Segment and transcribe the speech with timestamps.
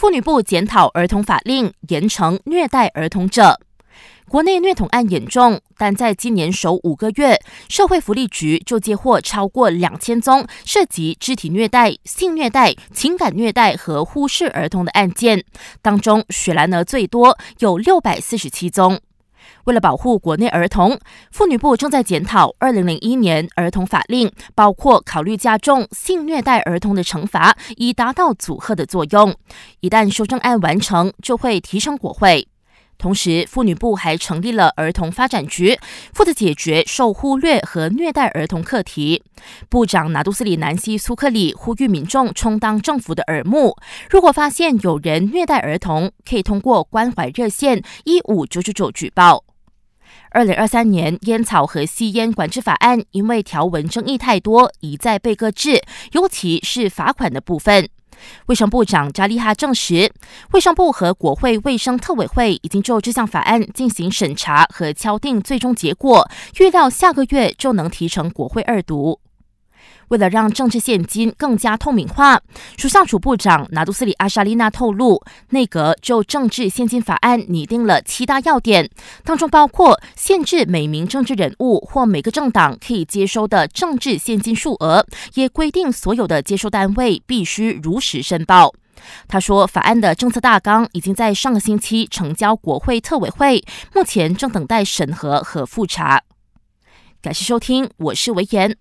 [0.00, 3.60] 妇女部检讨儿童法令，严惩虐待儿童者。
[4.30, 7.38] 国内虐童案严重，但在今年首五个月，
[7.68, 15.44] 社会福利局就接获超过两千宗涉及肢体虐待、性虐待、情感虐待和忽视儿童的案件，
[15.82, 18.98] 当中雪兰莪最多，有六百四十七宗。
[19.64, 20.98] 为了保护国内儿童，
[21.30, 29.34] 妇女部正在检讨二零零一年儿童法令，包括考虑加重性虐待儿童的惩罚，以达到阻吓的作用。
[29.80, 32.49] 一旦修正案完成，就会提升国会。
[33.00, 35.78] 同时，妇女部还成立了儿童发展局，
[36.12, 39.22] 负责解决受忽略和虐待儿童课题。
[39.70, 43.74] 部长拿杜斯里南希苏克里呼吁民众充当政府的耳目，
[44.10, 49.44] 如果发现有人虐待儿童，可以通过关怀热线一五九九九举报。
[50.32, 55.82] 二零二三年烟草和吸烟管制法案因为条文争议太多，一再被搁置，
[56.12, 57.88] 尤其是罚款的部分。
[58.46, 60.12] 卫生部长扎利哈证实，
[60.52, 69.20] 卫生部和国会卫生特委会已经就这项法案进行审查和敲定最终结果，预料下个月就能提成国会二读。
[70.08, 72.40] 为了让政治现金更加透明化，
[72.76, 78.90] 属下署部长拿杜斯里阿莎丽娜透露，内阁就政治现金法案拟定了七大要点，
[79.24, 88.72] 当中包括限制每名政治人物或每个政党可以接收的政治现金数额，也规定所有的接收单位必须如实申报。
[89.28, 93.64] 他说，法案的政策大纲已经在上个星期呈交国会特委会，
[93.94, 96.20] 目前正等待审核和复查。
[97.22, 98.76] 感谢收听，我是维言。